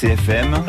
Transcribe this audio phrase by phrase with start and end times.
[0.00, 0.64] RCFM,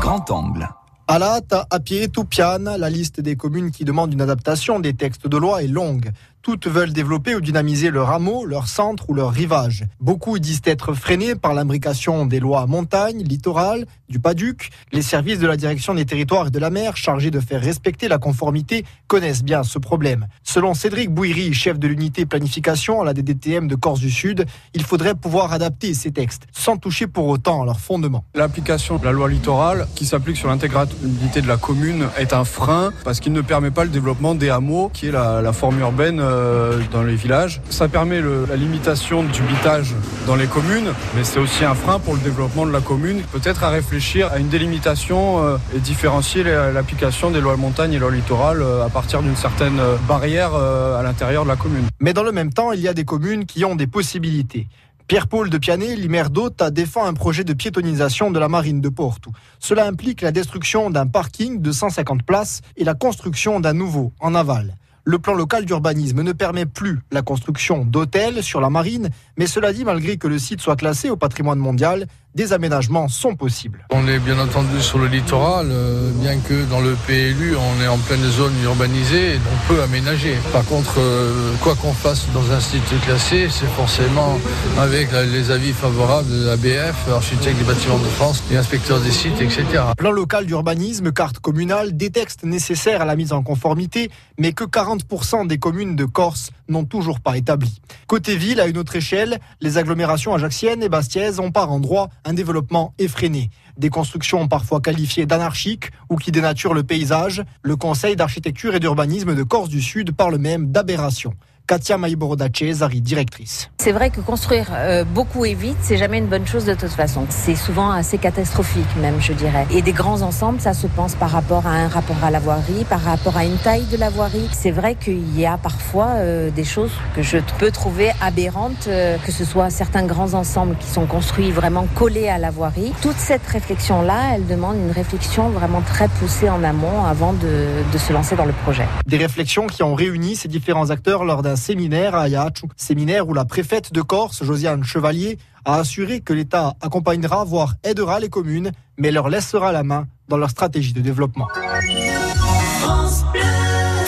[0.00, 0.68] grand angle.
[1.08, 5.28] Hâte, à pied, tout piane, la liste des communes qui demandent une adaptation des textes
[5.28, 6.10] de loi est longue.
[6.46, 9.84] Toutes veulent développer ou dynamiser leur hameau, leur centre ou leur rivage.
[9.98, 14.70] Beaucoup disent être freinés par l'imbrication des lois montagne, littoral, du PADUC.
[14.92, 18.06] Les services de la direction des territoires et de la mer, chargés de faire respecter
[18.06, 20.28] la conformité, connaissent bien ce problème.
[20.44, 24.84] Selon Cédric Bouiry, chef de l'unité planification à la DDTM de Corse du Sud, il
[24.84, 28.24] faudrait pouvoir adapter ces textes sans toucher pour autant à leur fondement.
[28.36, 32.92] L'application de la loi littorale qui s'applique sur l'intégralité de la commune est un frein
[33.02, 36.20] parce qu'il ne permet pas le développement des hameaux qui est la, la forme urbaine
[36.36, 37.60] euh, dans les villages.
[37.70, 39.94] Ça permet la limitation du bitage
[40.26, 43.22] dans les communes, mais c'est aussi un frein pour le développement de la commune.
[43.32, 48.10] Peut-être à réfléchir à une délimitation euh, et différencier l'application des lois montagne et lois
[48.10, 51.86] littorales euh, à partir d'une certaine barrière à l'intérieur de la commune.
[52.00, 54.68] Mais dans le même temps, il y a des communes qui ont des possibilités.
[55.08, 59.30] Pierre-Paul de Pianet, l'IMER d'Hôte, défend un projet de piétonisation de la marine de Porto.
[59.60, 64.34] Cela implique la destruction d'un parking de 150 places et la construction d'un nouveau en
[64.34, 64.74] aval.
[65.08, 69.72] Le plan local d'urbanisme ne permet plus la construction d'hôtels sur la marine, mais cela
[69.72, 73.86] dit, malgré que le site soit classé au patrimoine mondial, des aménagements sont possibles.
[73.90, 77.88] On est bien entendu sur le littoral, euh, bien que dans le PLU, on est
[77.88, 80.34] en pleine zone urbanisée, on peut aménager.
[80.52, 84.38] Par contre, euh, quoi qu'on fasse dans un site classé, c'est forcément
[84.78, 89.40] avec les avis favorables de l'ABF, architecte des bâtiments de France, et inspecteurs des sites,
[89.40, 89.64] etc.
[89.96, 94.64] Plan local d'urbanisme, carte communale, des textes nécessaires à la mise en conformité, mais que
[94.64, 97.80] 40% des communes de Corse n'ont toujours pas établi.
[98.06, 102.34] Côté ville, à une autre échelle, les agglomérations ajaxiennes et bastiaises ont par endroit un
[102.34, 103.50] développement effréné.
[103.78, 107.42] Des constructions parfois qualifiées d'anarchiques ou qui dénaturent le paysage.
[107.62, 111.34] Le Conseil d'architecture et d'urbanisme de Corse du Sud parle même d'aberration.
[111.66, 113.70] Katia Maïborodace, Zari, directrice.
[113.78, 116.90] C'est vrai que construire euh, beaucoup et vite, c'est jamais une bonne chose de toute
[116.90, 117.26] façon.
[117.28, 119.66] C'est souvent assez catastrophique même, je dirais.
[119.72, 122.84] Et des grands ensembles, ça se pense par rapport à un rapport à la voirie,
[122.88, 124.48] par rapport à une taille de la voirie.
[124.52, 129.16] C'est vrai qu'il y a parfois euh, des choses que je peux trouver aberrantes, euh,
[129.18, 132.92] que ce soit certains grands ensembles qui sont construits vraiment collés à la voirie.
[133.02, 137.98] Toute cette réflexion-là, elle demande une réflexion vraiment très poussée en amont avant de, de
[137.98, 138.86] se lancer dans le projet.
[139.06, 143.34] Des réflexions qui ont réuni ces différents acteurs lors d'un séminaire à Ayachu, séminaire où
[143.34, 148.70] la préfète de Corse, Josiane Chevalier, a assuré que l'État accompagnera, voire aidera les communes,
[148.98, 151.48] mais leur laissera la main dans leur stratégie de développement.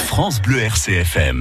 [0.06, 1.36] France Bleu RCFM.